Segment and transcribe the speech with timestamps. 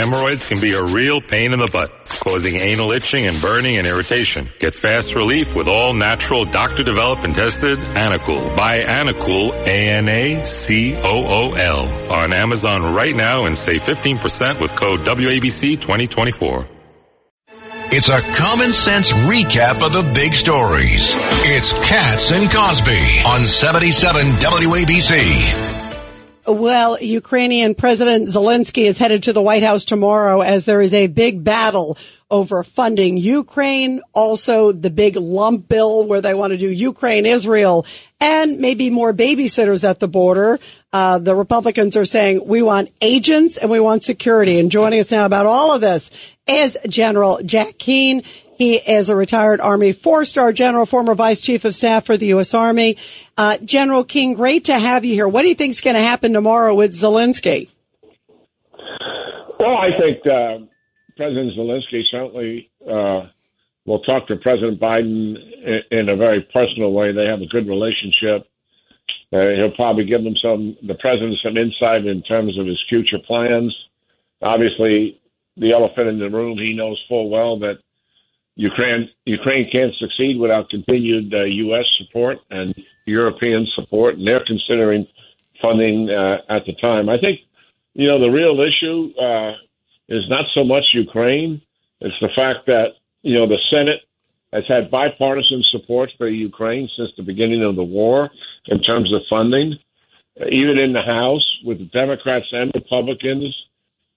[0.00, 1.92] Hemorrhoids can be a real pain in the butt,
[2.24, 4.48] causing anal itching and burning and irritation.
[4.58, 8.56] Get fast relief with all natural doctor developed and tested Anacool.
[8.56, 10.12] Buy Anacool, A-N-A-C-O-O-L
[12.12, 16.66] on Amazon right now and save 15% with code WABC 2024.
[17.92, 21.14] It's a common sense recap of the big stories.
[21.44, 25.69] It's Cats and Cosby on 77 WABC.
[26.52, 31.06] Well, Ukrainian President Zelensky is headed to the White House tomorrow as there is a
[31.06, 31.96] big battle
[32.30, 37.86] over funding Ukraine, also the big lump bill where they want to do Ukraine, Israel,
[38.20, 40.58] and maybe more babysitters at the border.
[40.92, 44.58] Uh, the Republicans are saying we want agents and we want security.
[44.58, 46.10] And joining us now about all of this
[46.46, 48.22] is General Jack Keane.
[48.60, 52.52] He is a retired Army four-star general, former vice chief of staff for the U.S.
[52.52, 52.98] Army.
[53.38, 55.26] Uh, general King, great to have you here.
[55.26, 57.70] What do you think is going to happen tomorrow with Zelensky?
[59.58, 60.66] Well, I think uh,
[61.20, 63.28] President Zelensky certainly uh,
[63.84, 65.36] will talk to President Biden
[65.90, 67.12] in, a very personal way.
[67.12, 68.48] They have a good relationship.
[69.30, 73.18] Uh, he'll probably give them some, the president, some insight in terms of his future
[73.26, 73.76] plans.
[74.40, 75.20] Obviously,
[75.58, 77.80] the elephant in the room, he knows full well that
[78.56, 81.84] Ukraine Ukraine can't succeed without continued uh, U.S.
[81.98, 85.06] support and European support, and they're considering
[85.60, 87.10] funding uh, at the time.
[87.10, 87.40] I think
[87.92, 89.52] you know the real issue uh,
[90.10, 91.62] is not so much Ukraine;
[92.00, 92.88] it's the fact that
[93.22, 94.00] you know the Senate
[94.52, 98.30] has had bipartisan support for Ukraine since the beginning of the war
[98.66, 99.74] in terms of funding.
[100.36, 103.54] Even in the House, with the Democrats and Republicans,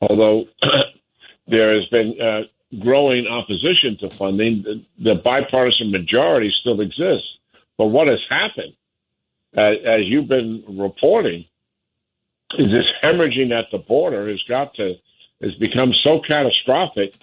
[0.00, 0.44] although
[1.48, 2.40] there has been uh,
[2.82, 7.28] growing opposition to funding, the, the bipartisan majority still exists.
[7.76, 8.74] But what has happened,
[9.56, 11.44] uh, as you've been reporting,
[12.58, 14.94] is this hemorrhaging at the border has got to
[15.42, 17.14] has become so catastrophic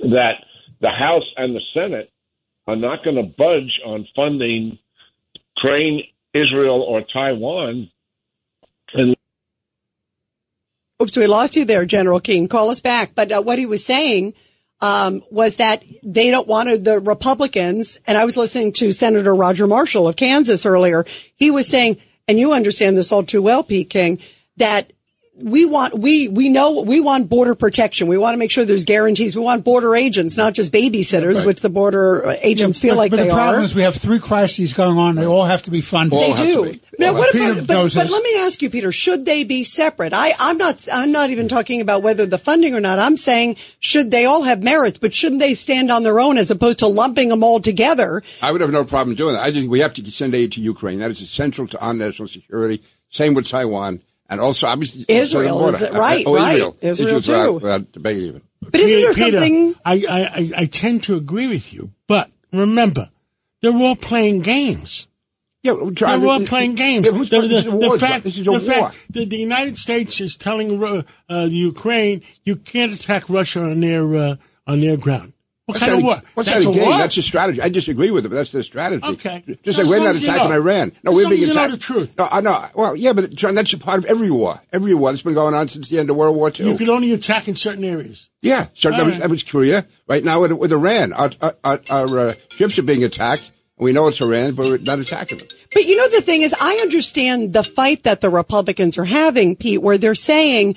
[0.00, 0.44] that
[0.80, 2.10] the House and the Senate
[2.66, 4.78] are not going to budge on funding
[5.56, 6.04] Ukraine,
[6.34, 7.90] Israel, or Taiwan
[8.94, 9.14] And
[11.02, 12.46] Oops, we lost you there, General King.
[12.46, 13.14] Call us back.
[13.14, 14.34] But uh, what he was saying
[14.82, 17.98] um, was that they don't want the Republicans.
[18.06, 21.04] And I was listening to Senator Roger Marshall of Kansas earlier.
[21.36, 21.96] He was saying,
[22.28, 24.18] and you understand this all too well, Pete King,
[24.58, 24.92] that
[25.42, 28.06] we want we we know we want border protection.
[28.06, 29.36] We want to make sure there's guarantees.
[29.36, 31.46] We want border agents, not just babysitters, right.
[31.46, 33.64] which the border uh, agents yeah, feel but, like but they the problem are.
[33.64, 35.14] Is we have three crises going on.
[35.14, 36.18] They all have to be funded.
[36.18, 36.80] All they do.
[36.98, 40.12] Now, what about, but, but, let me ask you, Peter, should they be separate?
[40.12, 42.98] I, I'm not, I'm not even talking about whether the funding or not.
[42.98, 46.50] I'm saying should they all have merits, but shouldn't they stand on their own as
[46.50, 48.22] opposed to lumping them all together?
[48.42, 49.42] I would have no problem doing that.
[49.42, 50.98] I think we have to send aid to Ukraine.
[50.98, 52.82] That is essential to our national security.
[53.08, 56.24] Same with Taiwan and also obviously Israel is it right?
[56.26, 56.54] Oh, right.
[56.54, 57.32] Israel, Israel too.
[57.32, 58.42] Without, without debate even.
[58.62, 59.74] But isn't there Peter, something?
[59.84, 63.10] I, I I tend to agree with you, but remember,
[63.60, 65.08] they're all playing games.
[65.62, 67.04] Yeah, they're all playing games.
[67.04, 68.60] Yeah, the, the, the, fact, this is a the war.
[68.60, 73.80] fact that the United States is telling uh, the Ukraine you can't attack Russia on
[73.80, 74.36] their uh,
[74.66, 75.34] on their ground.
[75.70, 76.24] What What's kind that of what?
[76.34, 76.88] What's That's that a again?
[76.88, 76.98] what?
[76.98, 77.62] That's a strategy.
[77.62, 79.06] I disagree with it, but that's their strategy.
[79.06, 79.44] Okay.
[79.62, 80.56] Just No, like we're not as long as you attacking know.
[80.56, 80.92] Iran.
[81.02, 81.54] No, As we're being attacked.
[81.56, 82.14] you know the truth.
[82.18, 82.64] No, I know.
[82.74, 84.60] Well, yeah, but John, that's a part of every war.
[84.72, 86.66] Every war that's been going on since the end of World War II.
[86.70, 88.28] You can only attack in certain areas.
[88.42, 89.86] yeah, so that All was, that was Korea.
[90.06, 93.50] Right now with, with Iran, our, our, our, our uh, ships are being attacked.
[93.78, 95.48] We know it's Iran, but we're not attacking them.
[95.72, 99.56] But you know, the thing is, I understand the fight that the Republicans are having,
[99.56, 100.74] Pete, where they're saying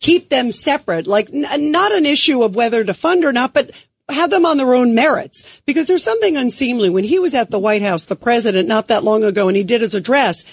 [0.00, 3.70] keep them separate, like n- not an issue of whether to fund or not, but
[4.08, 5.60] have them on their own merits.
[5.66, 6.90] Because there's something unseemly.
[6.90, 9.64] When he was at the White House, the president, not that long ago, and he
[9.64, 10.44] did his address,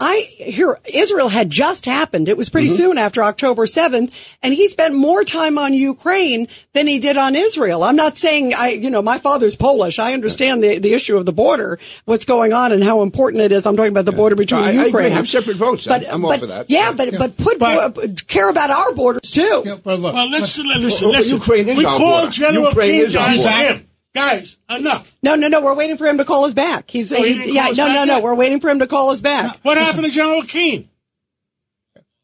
[0.00, 2.28] I hear Israel had just happened.
[2.28, 2.76] It was pretty mm-hmm.
[2.76, 7.36] soon after October 7th, and he spent more time on Ukraine than he did on
[7.36, 7.82] Israel.
[7.84, 9.98] I'm not saying I, you know, my father's Polish.
[9.98, 13.52] I understand the, the issue of the border, what's going on and how important it
[13.52, 13.66] is.
[13.66, 14.88] I'm talking about the border between No, I- I Ukraine.
[14.88, 15.10] agree.
[15.10, 15.86] Have separate votes.
[15.86, 16.66] I'm- I'm all but- for that.
[16.70, 19.62] Yeah, but, but put, But- care about our borders too.
[19.66, 20.66] Yeah, but look, well, let's listen.
[20.68, 21.36] Well, listen.
[21.36, 22.32] Ukraine is we our call border.
[22.32, 23.84] General Ukraine King is our guys, border.
[24.14, 24.20] Him.
[24.22, 25.14] guys, enough.
[25.22, 25.62] No, no, no.
[25.62, 26.90] We're waiting for him to call us back.
[26.90, 28.14] He's, Oh, he he- yeah, call no, back no, no.
[28.14, 28.22] yet?
[28.22, 29.58] We're waiting for him to call us back.
[29.62, 30.88] What happened to General King?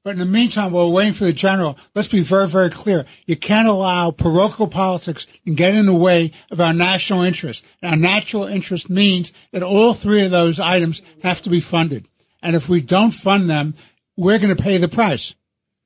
[0.04, 3.06] But in the meantime, while we're waiting for the general, let's be very, very clear.
[3.26, 7.66] You can't allow parochial politics and get in the way of our national interest.
[7.82, 12.06] And our national interest means that all three of those items have to be funded.
[12.40, 13.74] And if we don't fund them,
[14.16, 15.34] we're going to pay the price.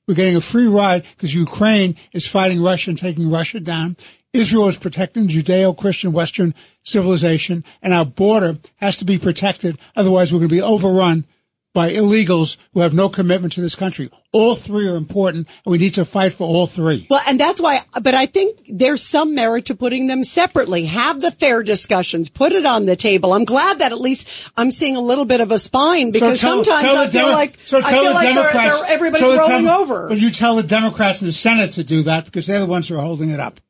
[0.07, 3.97] We're getting a free ride because Ukraine is fighting Russia and taking Russia down.
[4.33, 6.55] Israel is protecting Judeo-Christian Western
[6.85, 9.79] civilization and our border has to be protected.
[9.97, 11.25] Otherwise we're going to be overrun
[11.73, 14.11] by illegals who have no commitment to this country.
[14.33, 17.07] All three are important, and we need to fight for all three.
[17.09, 20.87] Well, and that's why, but I think there's some merit to putting them separately.
[20.87, 23.33] Have the fair discussions, put it on the table.
[23.33, 26.49] I'm glad that at least I'm seeing a little bit of a spine because So
[26.49, 29.65] tell- sometimes tell I feel Demo- like, so I feel like they're, they're, everybody's rolling
[29.65, 30.09] Dem- over.
[30.09, 32.89] But you tell the Democrats in the Senate to do that because they're the ones
[32.89, 33.61] who are holding it up.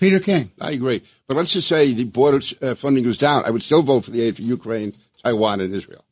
[0.00, 0.50] Peter King.
[0.58, 1.02] I agree.
[1.28, 3.44] But let's just say the border uh, funding goes down.
[3.44, 6.04] I would still vote for the aid for Ukraine, Taiwan, and Israel.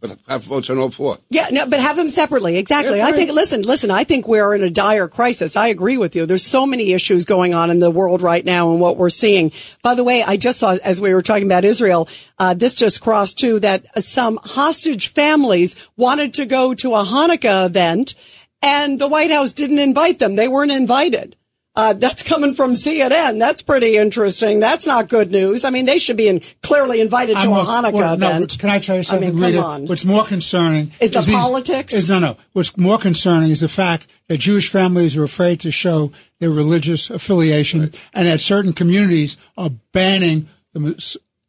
[0.00, 1.18] But have votes on all four.
[1.28, 2.56] Yeah, no, but have them separately.
[2.56, 2.98] Exactly.
[2.98, 5.56] Yeah, I think, listen, listen, I think we're in a dire crisis.
[5.56, 6.24] I agree with you.
[6.24, 9.52] There's so many issues going on in the world right now and what we're seeing.
[9.82, 12.08] By the way, I just saw, as we were talking about Israel,
[12.38, 17.66] uh, this just crossed too, that some hostage families wanted to go to a Hanukkah
[17.66, 18.14] event
[18.62, 20.36] and the White House didn't invite them.
[20.36, 21.36] They weren't invited.
[21.76, 23.38] Uh, that's coming from CNN.
[23.38, 24.60] That's pretty interesting.
[24.60, 25.62] That's not good news.
[25.62, 28.28] I mean, they should be in, clearly invited to I'm a more- Hanukkah well, no,
[28.28, 28.48] event.
[28.52, 29.62] but can I tell you something, I mean, come Rita?
[29.62, 29.86] on.
[29.86, 31.92] What's more concerning Is the these- politics?
[31.92, 32.36] Is, no, no.
[32.54, 37.10] What's more concerning is the fact that Jewish families are afraid to show their religious
[37.10, 40.80] affiliation, and that certain communities are banning the,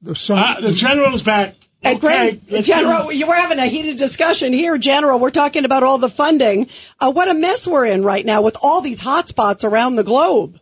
[0.02, 1.56] the, some, Uh, the general's back.
[1.84, 3.10] And Okay, Greg, let's General, go.
[3.12, 5.20] you were having a heated discussion here, General.
[5.20, 6.68] We're talking about all the funding.
[7.00, 10.60] Uh, what a mess we're in right now with all these hotspots around the globe.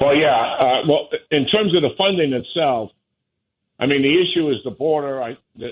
[0.00, 0.36] Well, yeah.
[0.60, 2.90] Uh, well, in terms of the funding itself,
[3.78, 5.22] I mean, the issue is the border.
[5.22, 5.70] I, the,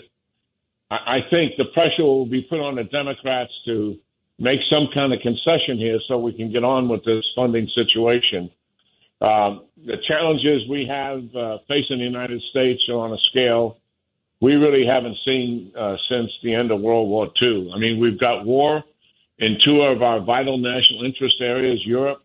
[0.91, 3.97] I I think the pressure will be put on the Democrats to
[4.39, 8.51] make some kind of concession here so we can get on with this funding situation.
[9.21, 13.79] Um, the challenges we have uh, facing the United States are on a scale
[14.41, 17.73] we really haven't seen uh, since the end of World War II.
[17.75, 18.85] I mean, we've got war
[19.39, 22.23] in two of our vital national interest areas, Europe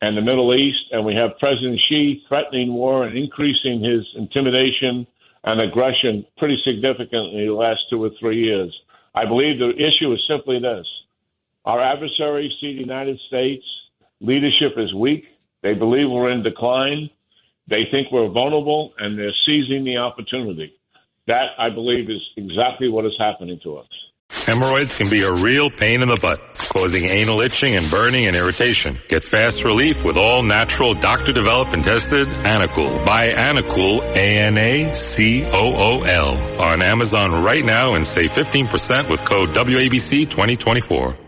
[0.00, 5.06] and the Middle East, and we have President Xi threatening war and increasing his intimidation
[5.44, 8.76] and aggression pretty significantly the last two or three years.
[9.14, 10.86] I believe the issue is simply this.
[11.64, 13.64] Our adversaries see the United States
[14.20, 15.24] leadership is weak.
[15.62, 17.10] They believe we're in decline.
[17.68, 20.72] They think we're vulnerable, and they're seizing the opportunity.
[21.26, 23.86] That, I believe, is exactly what is happening to us.
[24.30, 26.40] Hemorrhoids can be a real pain in the butt,
[26.72, 28.98] causing anal itching and burning and irritation.
[29.08, 33.04] Get fast relief with all natural doctor developed and tested Anacool.
[33.04, 35.00] Buy Anacool, A-N-A-C-O-O-L
[36.62, 41.27] on Amazon right now and save 15% with code WABC2024.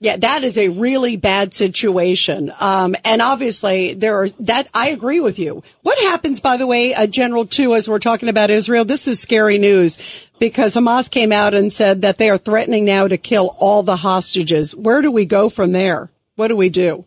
[0.00, 2.52] Yeah, that is a really bad situation.
[2.60, 5.62] Um, and obviously there are that I agree with you.
[5.82, 9.20] What happens, by the way, uh, General too, as we're talking about Israel, this is
[9.20, 9.96] scary news
[10.38, 13.96] because Hamas came out and said that they are threatening now to kill all the
[13.96, 14.74] hostages.
[14.74, 16.10] Where do we go from there?
[16.36, 17.04] What do we do?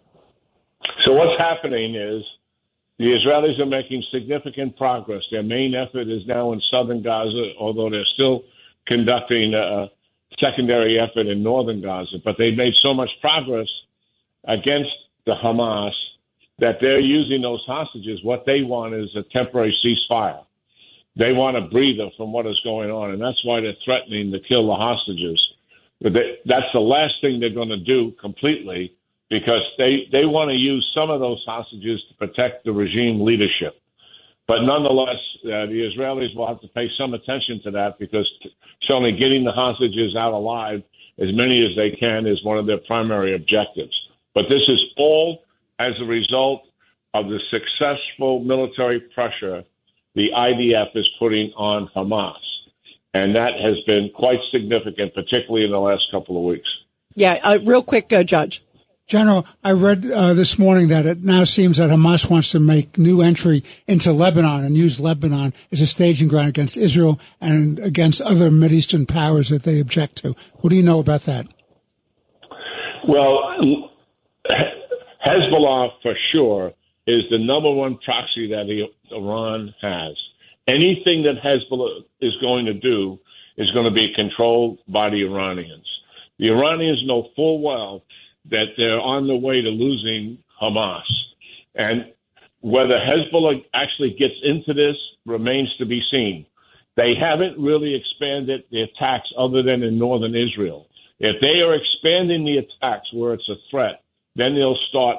[1.06, 2.24] So what's happening is
[2.98, 5.22] the Israelis are making significant progress.
[5.30, 8.44] Their main effort is now in southern Gaza, although they're still
[8.88, 9.92] conducting a
[10.40, 12.18] secondary effort in northern Gaza.
[12.24, 13.68] But they've made so much progress
[14.48, 14.92] against
[15.26, 15.92] the Hamas
[16.60, 18.20] that they're using those hostages.
[18.24, 20.44] What they want is a temporary ceasefire.
[21.18, 24.40] They want a breather from what is going on, and that's why they're threatening to
[24.48, 25.40] kill the hostages.
[26.02, 28.94] But they, that's the last thing they're going to do completely
[29.30, 33.82] because they, they want to use some of those hostages to protect the regime leadership.
[34.48, 38.28] But nonetheless, uh, the Israelis will have to pay some attention to that because
[38.88, 40.84] certainly getting the hostages out alive,
[41.20, 43.94] as many as they can, is one of their primary objectives.
[44.34, 45.44] But this is all
[45.80, 46.64] as a result
[47.14, 49.64] of the successful military pressure
[50.16, 52.40] the IDF is putting on Hamas.
[53.14, 56.68] And that has been quite significant, particularly in the last couple of weeks.
[57.16, 58.64] Yeah, uh, real quick, uh, Judge.
[59.08, 62.98] General, I read uh, this morning that it now seems that Hamas wants to make
[62.98, 68.20] new entry into Lebanon and use Lebanon as a staging ground against Israel and against
[68.20, 70.36] other Mideastern powers that they object to.
[70.56, 71.48] What do you know about that?
[73.08, 73.90] Well,
[75.26, 76.74] Hezbollah for sure
[77.08, 80.18] is the number one proxy that Iran has.
[80.68, 83.18] Anything that Hezbollah is going to do
[83.58, 85.88] is going to be controlled by the Iranians.
[86.40, 88.04] The Iranians know full well
[88.50, 91.04] that they're on the way to losing Hamas.
[91.76, 92.14] And
[92.62, 96.46] whether Hezbollah actually gets into this remains to be seen.
[96.96, 100.88] They haven't really expanded the attacks other than in northern Israel.
[101.20, 104.04] If they are expanding the attacks where it's a threat,
[104.36, 105.18] then they'll start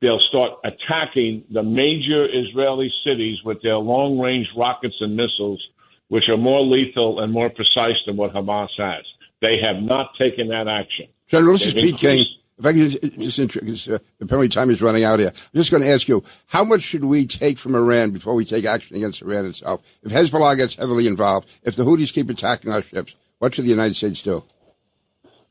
[0.00, 5.62] they'll start attacking the major Israeli cities with their long range rockets and missiles,
[6.08, 9.04] which are more lethal and more precise than what Hamas has.
[9.40, 11.06] They have not taken that action.
[11.26, 12.26] General, this is Pete King.
[12.58, 15.32] If I can just, just uh, apparently time is running out here.
[15.34, 18.44] I'm just going to ask you, how much should we take from Iran before we
[18.44, 19.82] take action against Iran itself?
[20.02, 23.70] If Hezbollah gets heavily involved, if the Houthis keep attacking our ships, what should the
[23.70, 24.44] United States do?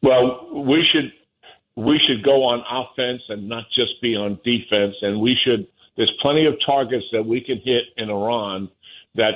[0.01, 1.11] Well, we should
[1.75, 5.67] we should go on offense and not just be on defense, and we should.
[5.97, 8.69] There's plenty of targets that we can hit in Iran
[9.15, 9.33] that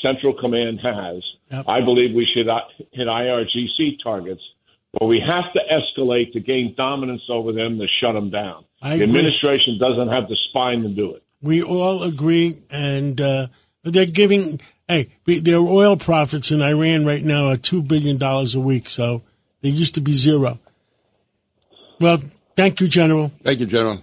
[0.00, 1.22] Central Command has.
[1.50, 1.64] Yep.
[1.68, 2.60] I believe we should uh,
[2.92, 4.42] hit IRGC targets
[4.98, 8.64] but we have to escalate to gain dominance over them to shut them down.
[8.82, 9.06] I the agree.
[9.06, 11.22] administration doesn't have the spine to do it.
[11.40, 13.46] We all agree, and uh,
[13.84, 14.60] they're giving.
[14.88, 18.88] Hey, their oil profits in Iran right now are two billion dollars a week.
[18.88, 19.22] So
[19.60, 20.58] they used to be zero.
[22.00, 22.20] Well,
[22.56, 23.30] thank you, General.
[23.42, 24.02] Thank you, General.